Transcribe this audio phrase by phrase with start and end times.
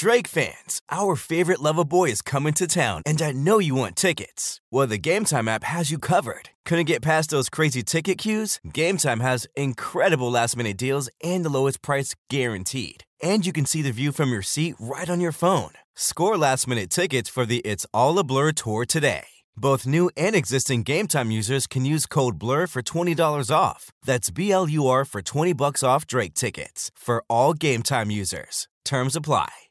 [0.00, 3.96] Drake fans, our favorite lover boy is coming to town, and I know you want
[3.96, 4.58] tickets.
[4.70, 6.48] Well, the Game Time app has you covered.
[6.64, 8.60] Couldn't get past those crazy ticket queues?
[8.72, 13.04] Game Time has incredible last minute deals and the lowest price guaranteed.
[13.20, 15.72] And you can see the view from your seat right on your phone.
[15.94, 19.26] Score last minute tickets for the It's All a Blur tour today.
[19.54, 23.92] Both new and existing Game Time users can use code BLUR for $20 off.
[24.06, 28.10] That's B L U R for 20 bucks off Drake tickets for all Game Time
[28.10, 28.66] users.
[28.86, 29.69] Terms apply.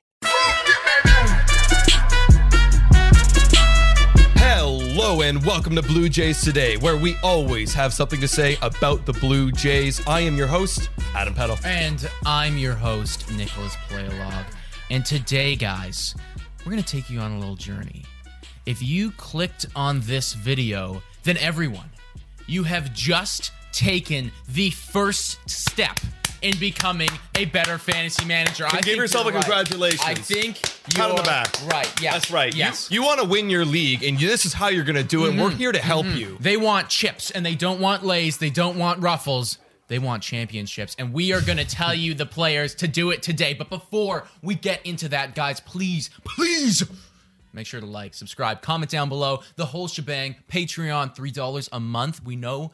[5.01, 9.05] Hello and welcome to Blue Jays Today, where we always have something to say about
[9.05, 10.05] the Blue Jays.
[10.05, 11.57] I am your host, Adam Peddle.
[11.63, 14.43] And I'm your host, Nicholas Playalog.
[14.89, 16.15] And today, guys,
[16.65, 18.03] we're going to take you on a little journey.
[18.65, 21.89] If you clicked on this video, then everyone,
[22.45, 25.97] you have just taken the first step
[26.41, 28.65] in becoming a better fantasy manager.
[28.71, 29.41] I give yourself a right.
[29.41, 30.01] congratulations.
[30.03, 31.53] I think you Pat on the back.
[31.67, 31.91] Right.
[32.01, 32.13] Yes.
[32.13, 32.55] That's right.
[32.55, 32.89] Yes.
[32.91, 35.25] You, want to win your league, and you, this is how you're going to do
[35.25, 35.31] it.
[35.31, 35.57] and We're mm-hmm.
[35.57, 36.17] here to help mm-hmm.
[36.17, 36.37] you.
[36.39, 39.57] They want chips and they don't want lays, they don't want ruffles.
[39.87, 40.95] They want championships.
[40.99, 43.55] And we are going to tell you the players to do it today.
[43.55, 46.83] But before we get into that, guys, please, please
[47.53, 49.41] make sure to like, subscribe, comment down below.
[49.55, 50.35] The whole shebang.
[50.47, 52.23] Patreon, $3 a month.
[52.23, 52.71] We know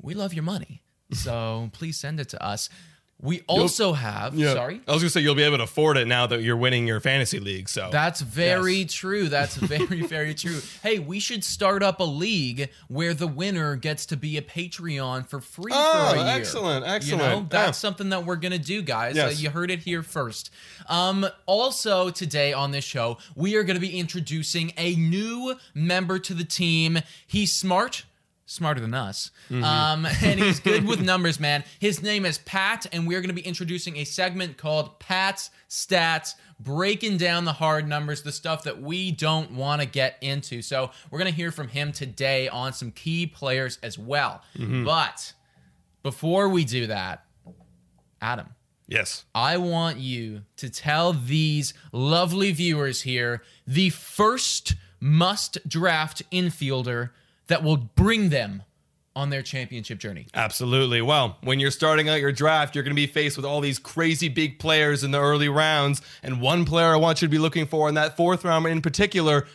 [0.00, 0.83] we love your money.
[1.12, 2.68] So please send it to us.
[3.22, 4.52] We also have, Yeah.
[4.54, 4.80] sorry?
[4.88, 6.86] I was going to say you'll be able to afford it now that you're winning
[6.86, 7.68] your fantasy league.
[7.68, 8.92] So That's very Yes.
[8.92, 9.28] true.
[9.28, 10.60] That's very, very true.
[10.82, 15.28] Hey, we should start up a league where the winner gets to be a Patreon
[15.28, 16.36] for free Oh, for a year.
[16.36, 17.50] excellent, You know, excellent.
[17.50, 17.80] that's Yeah.
[17.80, 19.14] something that we're gonna do, guys.
[19.14, 19.30] Yes.
[19.38, 20.50] Uh, you heard it here first.
[20.88, 26.34] Um, also today on this show, we are gonna be introducing a new member to
[26.34, 26.98] the team.
[27.26, 28.04] He's smart.
[28.46, 29.30] Smarter than us.
[29.48, 29.64] Mm-hmm.
[29.64, 31.64] Um, and he's good with numbers, man.
[31.78, 36.34] His name is Pat, and we're going to be introducing a segment called Pat's Stats,
[36.60, 40.62] breaking down the hard numbers, the stuff that we don't want to get into.
[40.62, 44.42] So we're going to hear from him today on some key players as well.
[44.56, 44.84] Mm-hmm.
[44.84, 45.32] But
[46.02, 47.24] before we do that,
[48.20, 48.48] Adam,
[48.86, 49.24] yes.
[49.34, 57.10] I want you to tell these lovely viewers here the first must draft infielder
[57.46, 58.62] that will bring them
[59.16, 60.26] on their championship journey.
[60.34, 61.00] Absolutely.
[61.00, 63.78] Well, when you're starting out your draft, you're going to be faced with all these
[63.78, 66.02] crazy big players in the early rounds.
[66.22, 68.82] And one player I want you to be looking for in that fourth round in
[68.82, 69.46] particular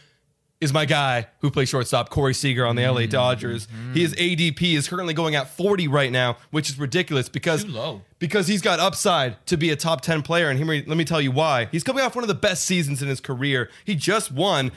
[0.62, 3.12] is my guy who plays shortstop, Corey Seager on the LA mm-hmm.
[3.12, 3.68] Dodgers.
[3.94, 8.02] His ADP is currently going at 40 right now, which is ridiculous because Too low.
[8.20, 10.50] Because he's got upside to be a top 10 player.
[10.50, 11.68] And here, let me tell you why.
[11.72, 13.70] He's coming off one of the best seasons in his career.
[13.86, 14.72] He just won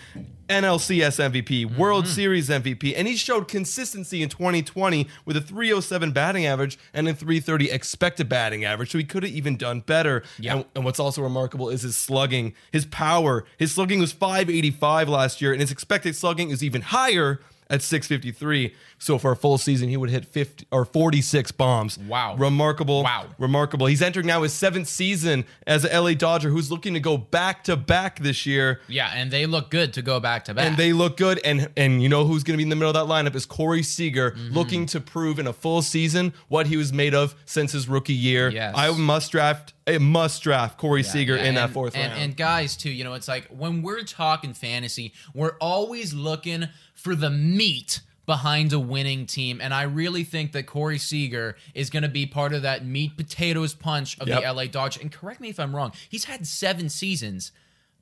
[0.49, 2.15] NLCS MVP, World mm-hmm.
[2.15, 7.15] Series MVP, and he showed consistency in 2020 with a 307 batting average and a
[7.15, 8.93] 330 expected batting average.
[8.93, 10.23] So he could have even done better.
[10.47, 13.45] And, and what's also remarkable is his slugging, his power.
[13.59, 17.41] His slugging was 585 last year, and his expected slugging is even higher
[17.73, 18.75] at 653.
[18.99, 21.99] So for a full season, he would hit 50 or 46 bombs.
[21.99, 22.37] Wow.
[22.37, 23.03] Remarkable.
[23.03, 23.27] Wow.
[23.39, 23.87] Remarkable.
[23.87, 27.65] He's entering now his seventh season as a LA Dodger who's looking to go back
[27.65, 28.81] to back this year.
[28.87, 30.67] Yeah, and they look good to go back to back.
[30.67, 31.41] And they look good.
[31.45, 33.47] And and you know who's going to be in the middle of that lineup is
[33.47, 34.55] Corey Seager, Mm-hmm.
[34.55, 38.13] looking to prove in a full season what he was made of since his rookie
[38.13, 38.51] year.
[38.51, 38.75] Yes.
[38.77, 42.23] I must draft, a must draft Corey Seager Yeah, in that fourth and, round.
[42.23, 46.69] And guys, too, you know, it's like when we're talking fantasy, we're always looking
[47.03, 49.61] for the meat behind a winning team.
[49.61, 53.17] And I really think that Corey Seager is going to be part of that meat
[53.17, 54.41] potatoes punch of Yep.
[54.43, 55.03] the LA Dodgers.
[55.03, 57.51] And correct me if I'm wrong, he's had seven seasons,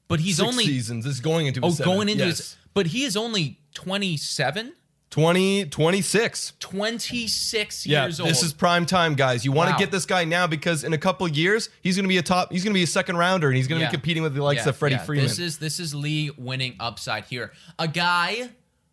[0.09, 1.05] but he's Six only seasons.
[1.07, 1.95] This is going into oh his seventh.
[1.97, 2.37] going into Yes.
[2.39, 4.75] his, but he is only 27,
[5.09, 6.53] 20, 26.
[6.61, 8.29] 26 Yeah, years old.
[8.29, 9.45] this is prime time, guys.
[9.45, 9.79] You want to Wow.
[9.79, 12.53] get this guy now because in a couple years he's going to be a top.
[12.53, 13.91] He's going to be a second rounder, and he's going to Yeah.
[13.91, 15.05] be competing with the likes Yeah, of Freddie yeah.
[15.05, 15.27] Freeman.
[15.27, 17.53] This is this is Lee winning upside here.
[17.79, 18.51] A guy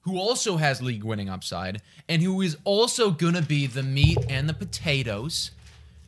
[0.07, 4.47] who also has league winning upside and who is also gonna be the meat and
[4.47, 5.51] the potatoes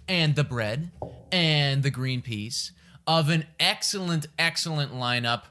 [0.08, 0.90] and the bread
[1.32, 2.72] and the green peas
[3.06, 5.44] of an excellent, excellent lineup.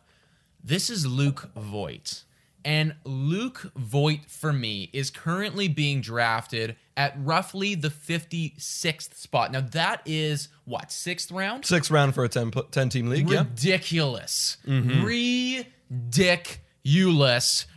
[0.64, 2.24] This is Luke Voit.
[2.64, 9.52] And Luke Voit, for me, is currently being drafted at roughly the 56th spot.
[9.52, 11.64] Now, that is what, sixth round?
[11.64, 13.30] Sixth round for a 10, 10 team league.
[13.30, 13.40] Yeah.
[13.40, 14.56] ridiculous.
[14.66, 15.04] Mm-hmm.
[15.04, 16.58] Ridiculous.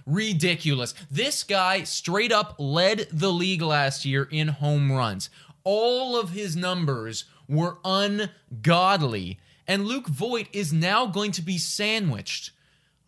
[0.05, 0.93] Ridiculous.
[1.09, 5.29] This guy straight up led the league last year in home runs.
[5.63, 9.39] All of his numbers were ungodly.
[9.67, 12.51] And Luke Voit is now going to be sandwiched.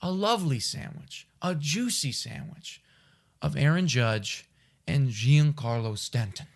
[0.01, 2.81] A lovely sandwich, a juicy sandwich
[3.41, 4.49] of Aaron Judge
[4.85, 6.47] and Giancarlo Stanton.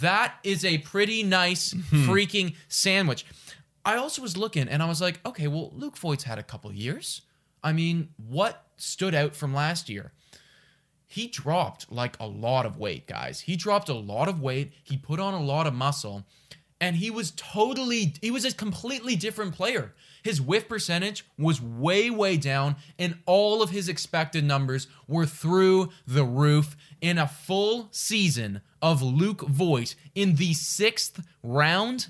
[0.00, 2.08] That is a pretty nice hmm.
[2.08, 3.26] freaking sandwich.
[3.84, 6.72] I also was looking and I was like, okay, well, Luke Voit's had a couple
[6.72, 7.22] years.
[7.62, 10.12] I mean, what stood out from last year?
[11.06, 13.40] He dropped like a lot of weight, guys.
[13.40, 14.72] He dropped a lot of weight.
[14.82, 16.24] He put on a lot of muscle.
[16.80, 19.94] And he was totally, he was a completely different player.
[20.24, 25.90] His whiff percentage was way, way down, and all of his expected numbers were through
[26.06, 32.08] the roof in a full season of Luke Voit in the sixth round.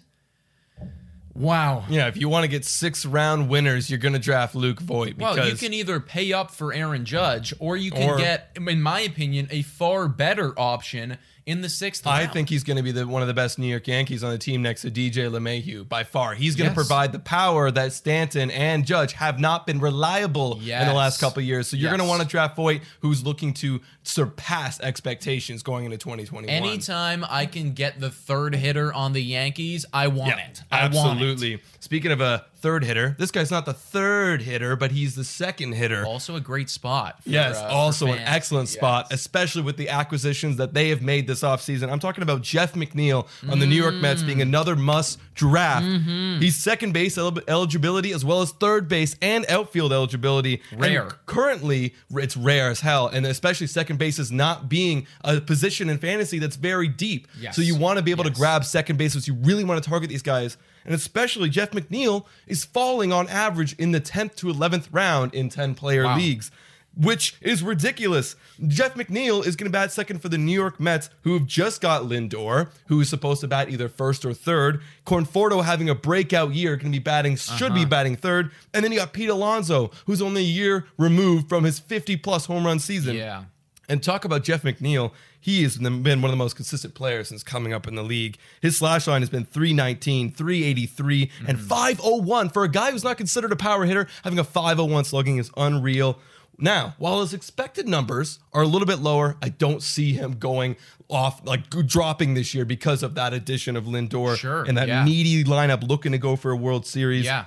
[1.35, 1.85] Wow.
[1.89, 5.17] Yeah, if you want to get six round winners, you're going to draft Luke Voit
[5.17, 8.51] because Well, you can either pay up for Aaron Judge, or you can Or- get,
[8.67, 12.33] in my opinion, a far better option in the sixth I round.
[12.33, 14.39] think he's going to be the, one of the best New York Yankees on the
[14.39, 16.35] team next to DJ LeMahieu by far.
[16.35, 16.87] He's going to Yes.
[16.87, 21.41] provide the power that Stanton and Judge have not been reliable in the last couple
[21.41, 21.67] of years.
[21.67, 21.97] So you're Yes.
[21.99, 26.49] going to want to draft Voit, who's looking to surpass expectations going into 2021.
[26.49, 30.63] Anytime I can get the third hitter on the Yankees, I want Yeah, it.
[30.71, 30.99] I want it.
[31.25, 31.63] absolutely.
[31.81, 35.73] Speaking of a third hitter, this guy's not the third hitter, but he's the second
[35.73, 36.05] hitter.
[36.07, 37.23] Also a great spot.
[37.23, 39.21] for, Yes, uh, also an excellent spot, Yes.
[39.21, 41.91] especially with the acquisitions that they have made this offseason.
[41.91, 45.85] I'm talking about Jeff McNeil on the New York Mets being another must draft.
[45.85, 46.41] Mm-hmm.
[46.41, 50.63] He's second base el- eligibility as well as third base and outfield eligibility.
[50.71, 51.09] And Rare.
[51.27, 55.99] currently, it's rare as hell, and especially second base is not being a position in
[55.99, 57.27] fantasy that's very deep.
[57.41, 57.57] Yes.
[57.57, 58.35] So you want to be able Yes.
[58.35, 59.27] to grab second bases.
[59.27, 60.57] You really want to target these guys.
[60.85, 65.49] And especially Jeff McNeil is falling on average in the 10th to 11th round in
[65.49, 66.17] 10 player Wow.
[66.17, 66.51] leagues
[66.95, 68.37] which is ridiculous.
[68.67, 71.81] Jeff McNeil is going to bat second for the New York Mets, who have just
[71.81, 74.83] got Lindor, who is supposed to bat either first or third.
[75.07, 77.75] Conforto having a breakout year, going to be batting, should Uh-huh.
[77.75, 78.51] be batting third.
[78.75, 82.45] And then you got Pete Alonso, who's only a year removed from his 50 plus
[82.45, 83.17] home run season.
[83.17, 83.45] Yeah.
[83.93, 85.13] And talk about Jeff McNeil.
[85.39, 88.39] He has been one of the most consistent players since coming up in the league.
[88.63, 91.47] His slash line has been 319, 383, mm-hmm.
[91.47, 92.49] and 501.
[92.49, 96.19] For a guy who's not considered a power hitter, having a 501 slugging is unreal.
[96.57, 100.77] Now, while his expected numbers are a little bit lower, I don't see him going
[101.11, 105.05] off, like dropping this year because of that addition of Lindor Sure, and that yeah.
[105.05, 107.27] meaty lineup looking to go for a World Series.
[107.27, 107.45] Yeah.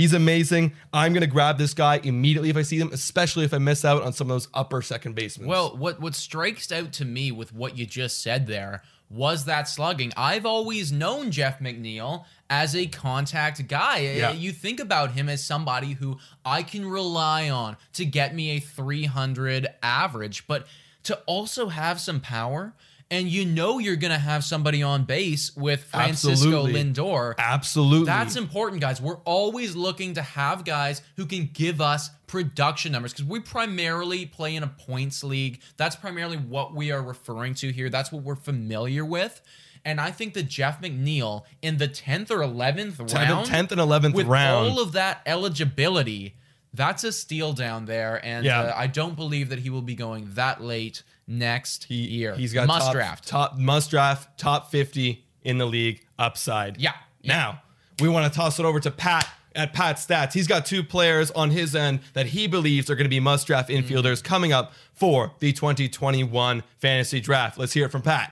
[0.00, 0.72] He's amazing.
[0.94, 3.84] I'm going to grab this guy immediately if I see him, especially if I miss
[3.84, 5.46] out on some of those upper second basemen.
[5.46, 9.68] Well, what what strikes out to me with what you just said there was that
[9.68, 10.10] slugging.
[10.16, 13.98] I've always known Jeff McNeil as a contact guy.
[14.06, 14.32] Eh, yeah.
[14.32, 16.16] You think about him as somebody who
[16.46, 20.66] I can rely on to get me a 300 average, but
[21.02, 22.72] to also have some power
[23.10, 26.30] and you know you're going to have somebody on base with Francisco
[26.66, 26.72] Absolutely.
[26.74, 27.34] Lindor.
[27.38, 28.06] Absolutely.
[28.06, 29.00] That's important, guys.
[29.00, 34.26] We're always looking to have guys who can give us production numbers because we primarily
[34.26, 35.60] play in a points league.
[35.76, 37.90] That's primarily what we are referring to here.
[37.90, 39.40] That's what we're familiar with.
[39.84, 44.14] And I think that Jeff McNeil in the 10th or 11th round, 10th and 11th
[44.14, 44.70] with round.
[44.70, 46.36] all of that eligibility,
[46.72, 48.60] That's a steal down there, and Yeah.
[48.60, 52.34] uh, I don't believe that he will be going that late next He, year.
[52.34, 53.26] He's got must top, draft.
[53.26, 56.78] top must draft top 50 in the league upside.
[56.78, 56.92] Yeah.
[57.22, 57.34] Yeah.
[57.34, 57.62] Now,
[58.00, 60.32] we want to toss it over to Pat at Pat Stats.
[60.32, 63.46] He's got two players on his end that he believes are going to be must
[63.46, 63.82] draft mm.
[63.82, 67.58] infielders coming up for the 2021 fantasy draft.
[67.58, 68.30] Let's hear it from Pat.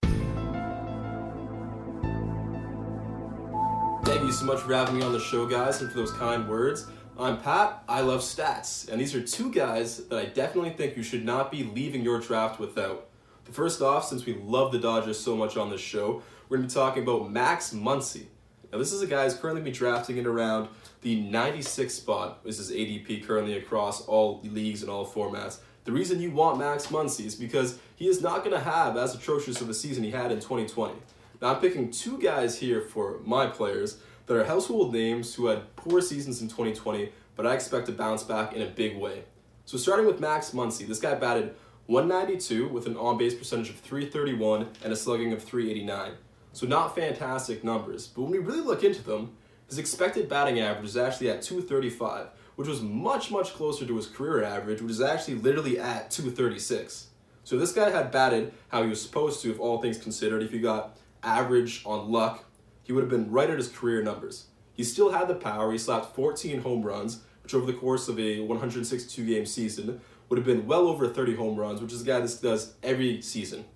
[4.05, 6.49] Thank you so much for having me on the show, guys, and for those kind
[6.49, 6.87] words.
[7.21, 7.83] I'm Pat.
[7.89, 11.51] I love stats, and these are two guys that I definitely think you should not
[11.51, 13.09] be leaving your draft without.
[13.45, 16.69] The first off, since we love the Dodgers so much on this show, we're going
[16.69, 18.27] to be talking about Max Muncy.
[18.71, 20.69] Now, this is a guy who's currently been drafting in around
[21.01, 22.45] the 96th spot.
[22.45, 25.59] This is ADP currently across all leagues and all formats.
[25.87, 29.17] The reason you want Max Muncy is because he is not going to have as
[29.17, 30.95] atrocious of a season he had in 2020.
[31.43, 33.99] Now, I'm picking two guys here for my players
[34.29, 38.23] that are household names who had poor seasons in 2020, but I expect to bounce
[38.23, 39.25] back in a big way.
[39.65, 41.55] So, starting with Max Muncy, this guy batted
[41.87, 46.13] 192 with an on base percentage of 331 and a slugging of 389.
[46.53, 49.33] So, not fantastic numbers, but when we really look into them,
[49.69, 54.07] his expected batting average is actually at 235, which was much, much closer to his
[54.07, 57.09] career average, which is actually literally at 236.
[57.45, 60.43] So this guy had batted how he was supposed to, if all things considered.
[60.43, 62.45] If you got average on luck,
[62.89, 64.47] he would have been right at his career numbers.
[64.73, 65.71] He still had the power.
[65.71, 70.39] He slapped 14 home runs, which over the course of a 162 game season would
[70.39, 73.67] have been well over 30 home runs, which is a guy that does every season.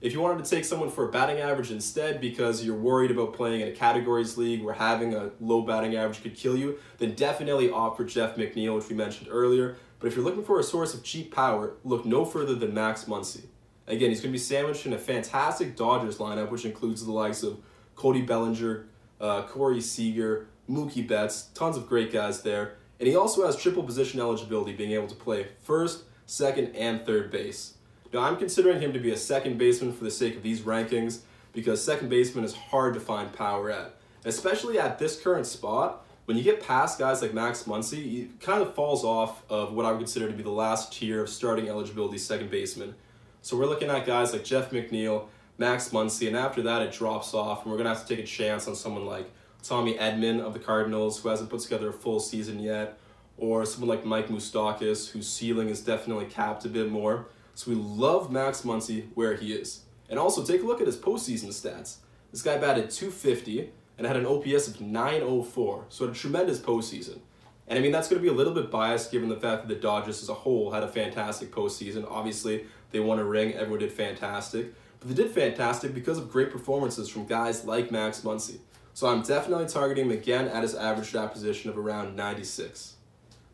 [0.00, 3.34] If you wanted to take someone for a batting average instead because you're worried about
[3.34, 7.14] playing in a categories league where having a low batting average could kill you, then
[7.14, 9.76] definitely opt for Jeff McNeil, which we mentioned earlier.
[10.00, 13.04] But if you're looking for a source of cheap power, look no further than Max
[13.04, 13.42] Muncy.
[13.86, 17.42] Again, he's going to be sandwiched in a fantastic Dodgers lineup, which includes the likes
[17.42, 17.58] of
[17.98, 18.86] Cody Bellinger,
[19.20, 22.76] uh, Corey Seager, Mookie Betts, tons of great guys there.
[23.00, 27.32] And he also has triple position eligibility, being able to play first, second, and third
[27.32, 27.74] base.
[28.12, 31.20] Now, I'm considering him to be a second baseman for the sake of these rankings
[31.52, 33.96] because second baseman is hard to find power at.
[34.24, 38.62] Especially at this current spot, when you get past guys like Max Muncy, it kind
[38.62, 41.68] of falls off of what I would consider to be the last tier of starting
[41.68, 42.94] eligibility second baseman.
[43.42, 45.26] So we're looking at guys like Jeff McNeil,
[45.58, 48.26] Max Muncy, and after that it drops off, and we're gonna have to take a
[48.26, 49.30] chance on someone like
[49.62, 52.98] Tommy Edman of the Cardinals, who hasn't put together a full season yet,
[53.36, 57.26] or someone like Mike Moustakas, whose ceiling is definitely capped a bit more.
[57.54, 59.82] So we love Max Muncy where he is.
[60.08, 61.96] And also take a look at his postseason stats.
[62.30, 67.18] This guy batted 250 and had an OPS of 904, so a tremendous postseason.
[67.66, 69.68] And I mean, that's going to be a little bit biased given the fact that
[69.68, 72.06] the Dodgers as a whole had a fantastic postseason.
[72.08, 74.72] Obviously, they won a ring, everyone did fantastic.
[75.00, 78.58] But they did fantastic because of great performances from guys like Max Muncy.
[78.94, 82.94] So I'm definitely targeting him again at his average draft position of around 96.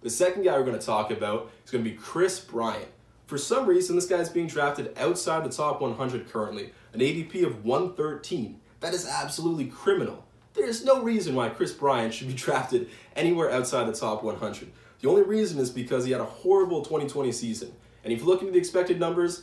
[0.00, 2.88] The second guy we're going to talk about is going to be Kris Bryant.
[3.26, 7.44] For some reason, this guy is being drafted outside the top 100 currently, an ADP
[7.44, 8.60] of 113.
[8.80, 10.24] That is absolutely criminal.
[10.52, 14.70] There is no reason why Kris Bryant should be drafted anywhere outside the top 100.
[15.00, 17.72] The only reason is because he had a horrible 2020 season.
[18.04, 19.42] And if you look into the expected numbers,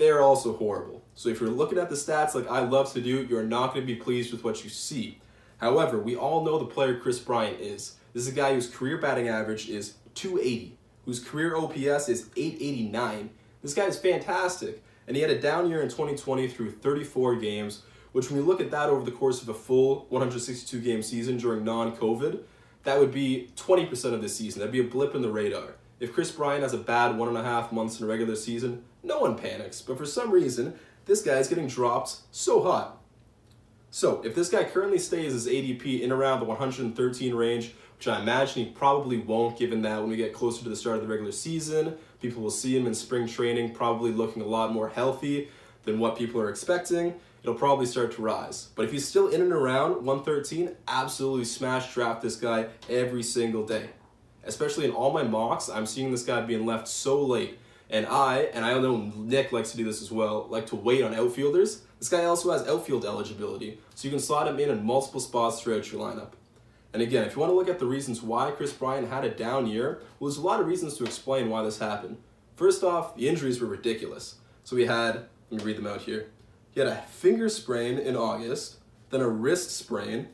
[0.00, 1.02] they're also horrible.
[1.14, 3.86] So if you're looking at the stats like I love to do, you're not going
[3.86, 5.20] to be pleased with what you see.
[5.58, 7.96] However, we all know the player Kris Bryant is.
[8.14, 13.28] This is a guy whose career batting average is 280, whose career OPS is 889.
[13.60, 17.82] This guy is fantastic, and he had a down year in 2020 through 34 games,
[18.12, 21.36] which when we look at that over the course of a full 162 game season
[21.36, 22.40] during non COVID,
[22.84, 24.60] that would be 20% of the season.
[24.60, 25.74] That'd be a blip in the radar.
[26.00, 28.84] If Kris Bryant has a bad one and a half months in a regular season,
[29.02, 29.82] no one panics.
[29.82, 30.74] But for some reason,
[31.06, 33.00] this guy is getting dropped so hot.
[33.90, 38.20] So, if this guy currently stays his ADP in around the 113 range, which I
[38.20, 41.08] imagine he probably won't, given that when we get closer to the start of the
[41.08, 45.48] regular season, people will see him in spring training probably looking a lot more healthy
[45.82, 47.14] than what people are expecting.
[47.42, 48.68] It'll probably start to rise.
[48.74, 53.66] But if he's still in and around 113, absolutely smash draft this guy every single
[53.66, 53.90] day.
[54.44, 57.58] Especially in all my mocks, I'm seeing this guy being left so late.
[57.90, 61.02] And I, and I know Nick likes to do this as well, like to wait
[61.02, 61.82] on outfielders.
[61.98, 65.60] This guy also has outfield eligibility, so you can slot him in in multiple spots
[65.60, 66.30] throughout your lineup.
[66.92, 69.30] And again, if you want to look at the reasons why Kris Bryant had a
[69.30, 72.16] down year, well, there's a lot of reasons to explain why this happened.
[72.56, 74.36] First off, the injuries were ridiculous.
[74.64, 76.30] So he had, let me read them out here.
[76.72, 78.76] He had a finger sprain in August,
[79.10, 80.28] then a wrist sprain,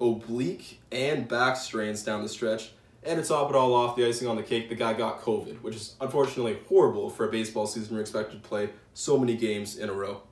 [0.00, 2.72] oblique and back strains down the stretch,
[3.04, 5.62] and to top it all off, the icing on the cake, the guy got COVID,
[5.62, 9.76] which is unfortunately horrible for a baseball season you're expected to play so many games
[9.76, 10.22] in a row.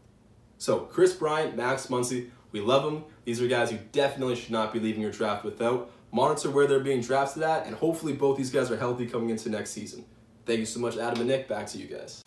[0.58, 3.04] So, Kris Bryant, Max Muncy, we love them.
[3.24, 5.90] These are guys you definitely should not be leaving your draft without.
[6.12, 9.48] Monitor where they're being drafted at, and hopefully both these guys are healthy coming into
[9.48, 10.04] next season.
[10.44, 11.48] Thank you so much, Adam and Nick.
[11.48, 12.22] Back to you guys.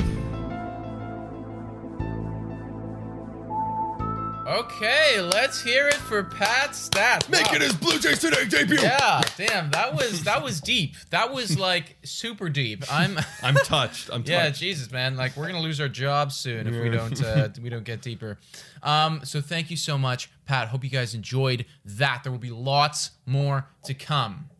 [4.53, 7.27] Okay, let's hear it for Pat Stats.
[7.27, 7.59] Making Wow.
[7.65, 8.77] his Blue Jays today debut.
[8.79, 10.95] Yeah, damn, that was that was deep.
[11.09, 12.83] That was like super deep.
[12.91, 14.09] I'm I'm touched.
[14.13, 14.29] I'm touched.
[14.29, 15.15] Yeah, Jesus, man.
[15.17, 18.37] Like we're gonna lose our jobs soon if we don't uh, we don't get deeper.
[18.83, 20.67] Um, so thank you so much, Pat.
[20.67, 22.21] Hope you guys enjoyed that.
[22.21, 24.51] There will be lots more to come.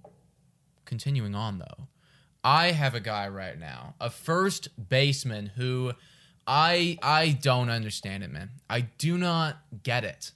[0.85, 1.87] Continuing on though,
[2.43, 5.93] I have a guy right now, a first baseman who
[6.45, 8.51] I I don't understand it, man.
[8.69, 10.31] I do not get it.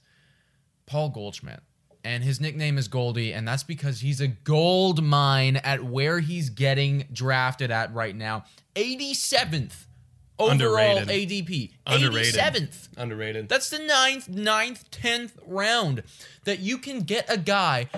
[0.86, 1.60] Paul Goldschmidt.
[2.04, 6.48] And his nickname is Goldie, and that's because he's a gold mine at where he's
[6.48, 8.44] getting drafted at right now.
[8.76, 9.84] 87th
[10.38, 11.08] overall Underrated.
[11.46, 11.72] ADP.
[11.86, 12.34] Underrated.
[12.34, 12.88] 87th.
[12.96, 13.48] Underrated.
[13.48, 16.02] That's the ninth, ninth, tenth round
[16.44, 17.88] that you can get a guy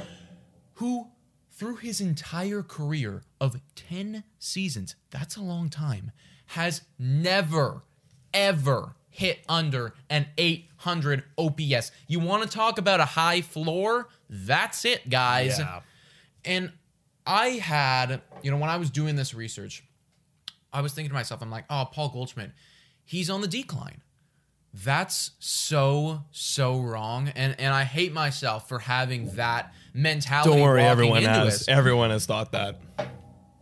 [0.74, 1.08] who,
[1.52, 6.10] through his entire career of 10 seasons, that's a long time,
[6.46, 7.82] has never,
[8.32, 11.92] ever hit under an 800 OPS.
[12.06, 14.08] You want to talk about a high floor?
[14.28, 15.58] That's it, guys.
[15.58, 15.80] Yeah.
[16.44, 16.72] And
[17.26, 19.84] I had, you know, when I was doing this research,
[20.72, 22.52] I was thinking to myself, I'm like, oh, Paul Goldschmidt,
[23.04, 24.00] he's on the decline.
[24.72, 30.50] That's so so wrong, and and I hate myself for having that mentality.
[30.50, 31.66] Don't worry, everyone has.
[31.66, 32.80] Everyone has thought that.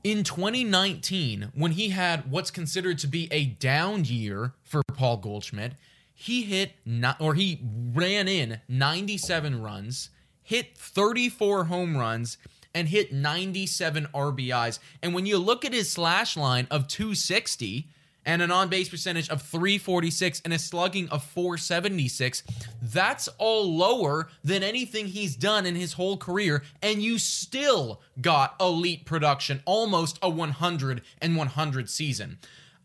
[0.05, 5.73] In 2019, when he had what's considered to be a down year for Paul Goldschmidt,
[6.15, 7.61] he hit not, or he
[7.93, 10.11] ran in 97 runs,
[10.43, 12.39] hit 34 home runs,
[12.73, 14.79] and hit 97 RBIs.
[15.03, 17.89] And when you look at his slash line of 260
[18.29, 22.43] and an on base percentage of 346 and a slugging of 476,
[22.83, 26.63] that's all lower than anything he's done in his whole career.
[26.83, 32.37] And you still got elite production, almost a 100 and 100 season.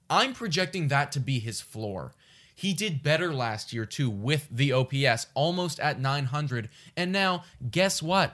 [0.10, 2.14] I'm projecting that to be his floor.
[2.56, 6.70] He did better last year too with the OPS, almost at 900.
[6.96, 8.34] And now, guess what?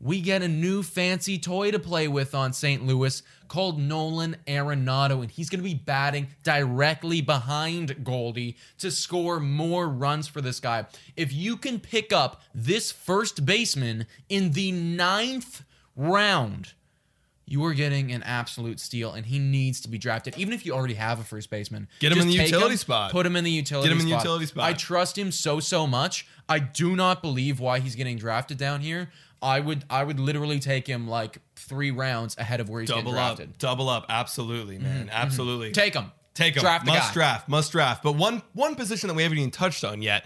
[0.00, 2.86] We get a new fancy toy to play with on St.
[2.86, 9.40] Louis called Nolan Arenado, and he's going to be batting directly behind Goldie to score
[9.40, 10.86] more runs for this guy.
[11.16, 15.64] If you can pick up this first baseman in the ninth
[15.96, 16.74] round,
[17.48, 20.36] you are getting an absolute steal, and he needs to be drafted.
[20.36, 23.10] Even if you already have a first baseman, Get him in the utility him, spot.
[23.10, 23.88] Put him in the utility.
[23.88, 24.64] Get him in the utility spot.
[24.64, 26.26] I trust him so so much.
[26.48, 29.10] I do not believe why he's getting drafted down here.
[29.42, 33.12] I would I would literally take him like three rounds ahead of where he's Double
[33.12, 33.36] getting up.
[33.36, 33.58] drafted.
[33.58, 34.06] Double up.
[34.08, 34.84] Absolutely, mm-hmm.
[34.84, 35.06] man.
[35.06, 35.16] Mm-hmm.
[35.16, 35.72] Absolutely.
[35.72, 36.12] Take him.
[36.34, 36.62] Take him.
[36.62, 37.12] Draft must guy.
[37.12, 37.48] draft.
[37.48, 38.02] Must draft.
[38.02, 40.24] But one one position that we haven't even touched on yet,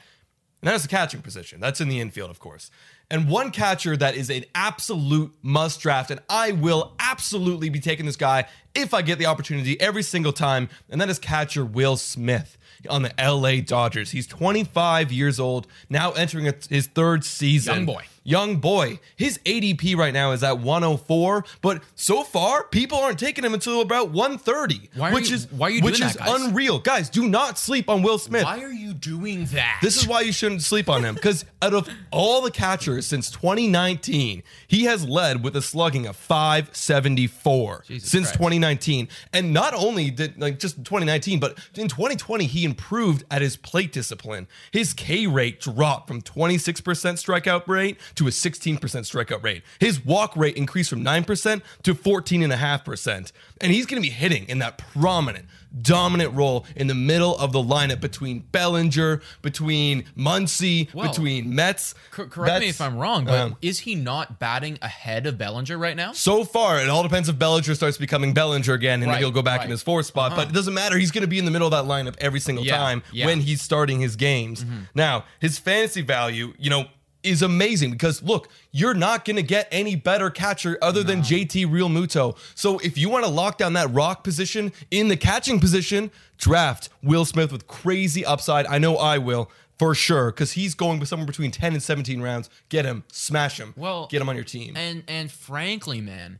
[0.60, 1.60] and that is the catching position.
[1.60, 2.70] That's in the infield, of course.
[3.10, 8.06] And one catcher that is an absolute must draft, and I will absolutely be taking
[8.06, 11.98] this guy if I get the opportunity every single time, and that is catcher Will
[11.98, 12.56] Smith
[12.88, 14.12] on the LA Dodgers.
[14.12, 17.74] He's 25 years old, now entering his third season.
[17.74, 18.04] Young boy.
[18.24, 19.00] Young boy.
[19.16, 23.80] His ADP right now is at 104, but so far people aren't taking him until
[23.80, 26.42] about 130, Why are which you- is why are you which doing is that, guys?
[26.42, 26.78] unreal.
[26.78, 28.44] Guys, do not sleep on Will Smith.
[28.44, 29.78] Why are you doing that?
[29.82, 33.30] This is why you shouldn't sleep on him because out of all the catchers since
[33.30, 38.34] 2019, he has led with a slugging of 574 Jesus since Christ.
[38.38, 39.08] 2019.
[39.32, 43.92] And not only did like just 2019, but in 2020 he improved at his plate
[43.92, 44.46] discipline.
[44.70, 46.82] His K rate dropped from 26%
[47.18, 49.62] strikeout rate to a 16% strikeout rate.
[49.80, 53.32] His walk rate increased from 9% to 14.5%.
[53.60, 55.46] And he's going to be hitting in that prominent
[55.80, 61.94] dominant role in the middle of the lineup between Bellinger, between Muncy, Well, between Mets.
[62.10, 65.78] Cor- correct me if I'm wrong, but um, is he not batting ahead of Bellinger
[65.78, 66.12] right now?
[66.12, 69.40] so far, it all depends if Bellinger starts becoming Bellinger again and Right, he'll go
[69.40, 69.64] back right.
[69.64, 70.36] in his fourth spot.
[70.36, 70.98] But it doesn't matter.
[70.98, 73.24] He's going to be in the middle of that lineup every single Yeah, time yeah.
[73.24, 74.66] when he's starting his games.
[74.94, 76.84] Now, his fantasy value, you know,
[77.22, 81.66] is amazing because look, you're not going to get any better catcher other than JT
[81.66, 82.36] Realmuto.
[82.54, 86.88] So if you want to lock down that rock position in the catching position, draft
[87.02, 88.66] Will Smith with crazy upside.
[88.66, 89.50] I know I will.
[89.78, 92.48] For sure, because he's going with somewhere between 10 and 17 rounds.
[92.68, 94.76] Get him, smash him, Well, get him on your team.
[94.76, 96.38] And and frankly, man,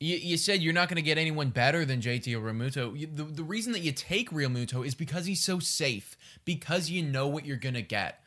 [0.00, 2.98] you, you said you're not going to get anyone better than JT or Realmuto.
[2.98, 7.02] You- The, the reason that you take Realmuto is because he's so safe, because you
[7.02, 8.20] know what you're going to get.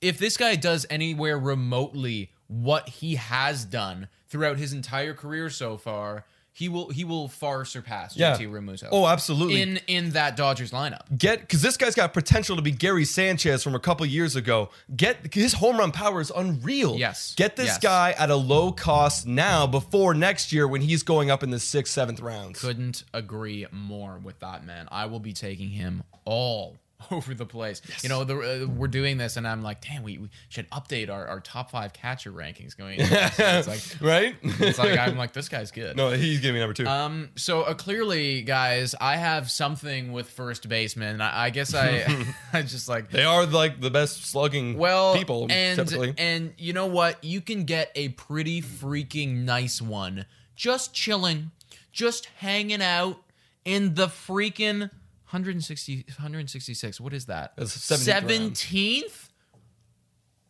[0.00, 5.76] If this guy does anywhere remotely what he has done throughout his entire career so
[5.76, 8.36] far, he will he will far surpass Yeah.
[8.36, 8.88] JT Realmuto.
[8.90, 9.62] Oh, absolutely.
[9.62, 11.02] In in that Dodgers lineup.
[11.16, 14.70] Get because this guy's got potential to be Gary Sanchez from a couple years ago.
[14.96, 16.96] Get his home run power is unreal.
[16.96, 17.34] Yes.
[17.36, 17.78] Get this Yes.
[17.78, 21.60] guy at a low cost now before next year when he's going up in the
[21.60, 22.60] sixth, seventh rounds.
[22.60, 24.88] Couldn't agree more with that man.
[24.90, 26.78] I will be taking him all
[27.10, 27.82] over the place.
[28.02, 31.10] You know, the, uh, we're doing this, and I'm like, damn, we, we should update
[31.10, 32.96] our, our top five catcher rankings going.
[33.00, 34.36] it's like, Right?
[34.42, 35.96] it's like I'm like, this guy's good.
[35.96, 36.86] no, he's giving me number two.
[36.86, 37.30] Um.
[37.36, 41.20] So uh, clearly, guys, I have something with first baseman.
[41.20, 42.06] I, I guess I,
[42.52, 46.14] I just like they are like the best slugging well people and typically.
[46.18, 47.22] and you know what?
[47.24, 50.26] You can get a pretty freaking nice one
[50.60, 51.50] just chilling,
[51.90, 53.22] just hanging out
[53.64, 54.90] in the freaking
[55.30, 57.00] 160 166.
[57.00, 57.52] What is that?
[57.56, 58.54] That's 17th round.
[58.54, 59.28] 17th?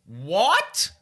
[0.07, 0.93] What?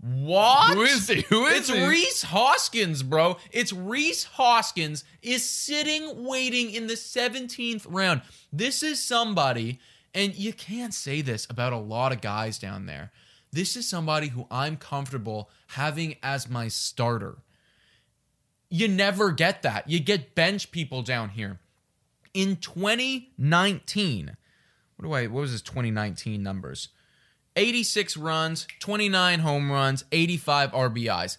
[0.00, 0.74] What?
[0.74, 1.22] Who is he?
[1.22, 1.86] Who is it's he?
[1.86, 3.38] Rhys Hoskins, bro.
[3.50, 8.22] It's Rhys Hoskins is sitting waiting in the 17th round.
[8.52, 9.80] This is somebody,
[10.14, 13.12] and you can't say this about a lot of guys down there.
[13.50, 17.38] This is somebody who I'm comfortable having as my starter.
[18.68, 19.88] You never get that.
[19.88, 21.60] You get bench people down here.
[22.34, 24.36] In 2019,
[24.96, 26.88] what do I what was his 2019 numbers?
[27.56, 31.38] 86 runs, 29 home runs, 85 RBIs.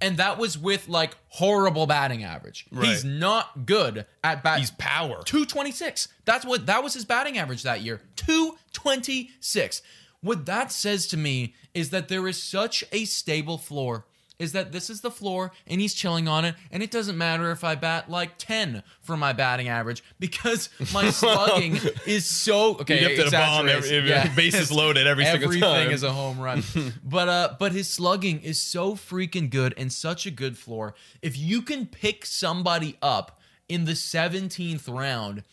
[0.00, 2.66] And that was with like horrible batting average.
[2.72, 4.58] He's not good at bat.
[4.58, 5.22] He's power.
[5.24, 6.08] 226.
[6.24, 8.00] That's what that was his batting average that year.
[8.16, 9.82] 226.
[10.20, 14.06] What that says to me is that there is such a stable floor.
[14.42, 17.50] Is that this is the floor and he's chilling on it, and it doesn't matter
[17.52, 23.00] if I bat like 10 for my batting average because my slugging is so okay.
[23.00, 25.62] You have to bomb every- every- bases loaded every single time.
[25.62, 26.62] Everything is a home run.
[27.04, 30.94] but uh but his slugging is so freaking good and such a good floor.
[31.22, 35.44] If you can pick somebody up in the 17th round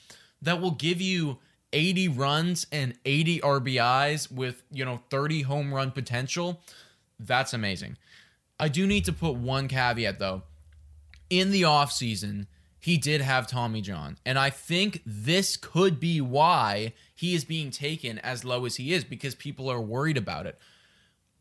[0.41, 1.37] that will give you
[1.73, 6.61] 80 runs and 80 RBIs with, you know, 30 home run potential,
[7.19, 7.97] that's amazing.
[8.59, 10.43] I do need to put one caveat though.
[11.29, 12.47] In the offseason,
[12.79, 14.17] he did have Tommy John.
[14.25, 18.93] And I think this could be why he is being taken as low as he
[18.93, 20.57] is because people are worried about it.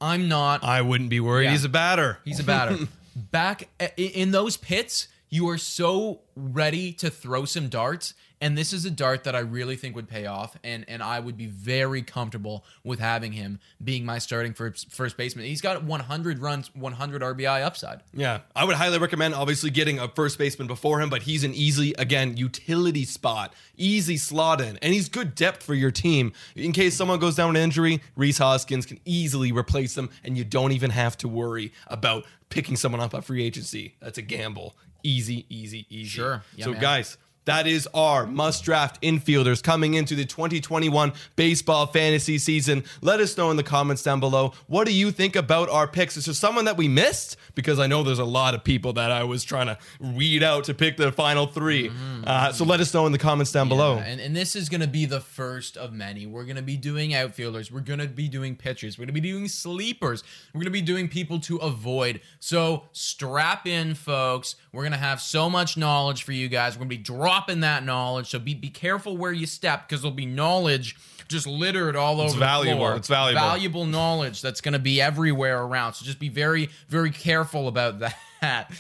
[0.01, 0.63] I'm not.
[0.63, 1.47] I wouldn't be worried.
[1.47, 1.53] Yeah.
[1.53, 2.19] He's a batter.
[2.25, 2.77] He's a batter.
[3.17, 8.73] Back eh, in those pits, you are so ready to throw some darts, and this
[8.73, 11.47] is a dart that I really think would pay off, and and I would be
[11.47, 15.47] very comfortable with having him being my starting first first baseman.
[15.47, 18.03] He's got 100 runs, 100 RBI upside.
[18.15, 21.55] Yeah, I would highly recommend obviously getting a first baseman before him, but he's an
[21.55, 26.33] easy, again, utility spot, easy slot in, and he's good depth for your team.
[26.55, 30.45] In case someone goes down with injury, Rhys Hoskins can easily replace them, and you
[30.45, 33.95] don't even have to worry about picking someone up at free agency.
[34.01, 34.77] That's a gamble.
[35.03, 36.09] Easy, easy, easy.
[36.09, 36.43] Sure.
[36.57, 36.81] Yeah, so, man.
[36.81, 42.85] guys, that is our must draft infielders coming into the 2021 baseball fantasy season.
[43.01, 44.53] Let us know in the comments down below.
[44.67, 46.19] What do you think about our picks?
[46.19, 47.39] Is there someone that we missed?
[47.55, 50.65] Because I know there's a lot of people that I was trying to weed out
[50.65, 51.91] to pick the final 3
[52.27, 53.97] Uh, so let us know in the comments down below.
[53.97, 56.27] And, and this is going to be the first of many.
[56.27, 57.73] We're going to be doing outfielders.
[57.73, 58.99] We're going to be doing pitchers.
[58.99, 60.23] We're going to be doing sleepers.
[60.53, 62.21] We're going to be doing people to avoid.
[62.41, 64.57] So strap in, folks.
[64.71, 66.75] We're going to have so much knowledge for you guys.
[66.75, 68.31] We're going to be dropping that knowledge.
[68.31, 70.97] So be, be careful where you step because there'll be knowledge
[71.29, 72.73] just littered all over valuable.
[72.73, 72.97] the floor.
[72.97, 73.41] It's valuable.
[73.41, 75.95] Valuable knowledge that's going to be everywhere around.
[75.95, 78.01] So just be very, very careful about
[78.41, 78.71] that.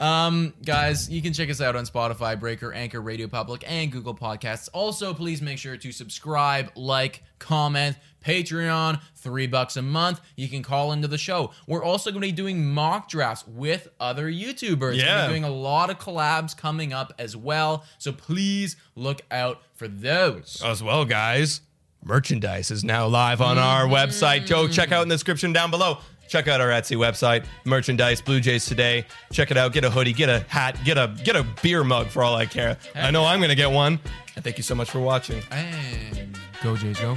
[0.00, 4.14] Um, guys, you can check us out on Spotify, Breaker, Anchor, Radio Public, and Google
[4.14, 4.68] Podcasts.
[4.72, 10.20] Also, please make sure to subscribe, like, comment, Patreon, three bucks a month.
[10.36, 11.52] You can call into the show.
[11.66, 14.78] We're also going to be doing mock drafts with other YouTubers.
[14.78, 15.28] We're Yeah.
[15.28, 17.84] doing a lot of collabs coming up as well.
[17.98, 20.62] So please look out for those.
[20.64, 21.60] As well, guys,
[22.02, 24.48] merchandise is now live on our website.
[24.48, 25.98] Go check out in the description down below.
[26.30, 29.04] Check out our Etsy website, merchandise, Blue Jays today.
[29.32, 29.72] Check it out.
[29.72, 32.46] Get a hoodie, get a hat, get a get a beer mug for all I
[32.46, 32.76] care.
[32.94, 33.98] I know I'm gonna get one.
[34.36, 35.42] And thank you so much for watching.
[35.50, 37.16] And go, Jays, go.